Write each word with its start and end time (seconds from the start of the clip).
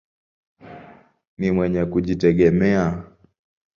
Ni 1.37 1.51
mwenye 1.51 1.85
kujitegemea. 1.85 3.03